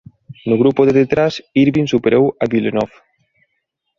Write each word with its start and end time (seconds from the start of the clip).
No 0.47 0.55
grupo 0.61 0.81
de 0.87 0.93
detrás 1.01 1.33
Irvine 1.63 1.91
superou 1.93 2.25
a 2.43 2.45
Villeneuve. 2.51 2.95